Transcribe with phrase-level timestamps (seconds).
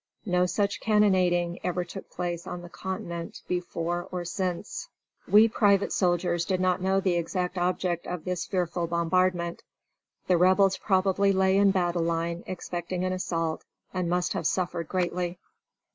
[0.25, 4.89] No such cannonading ever took place on the continent before or since.
[5.27, 9.61] We private soldiers did not know the exact object of this fearful bombardment.
[10.25, 15.37] The Rebels probably lay in battle line, expecting an assault, and must have suffered greatly.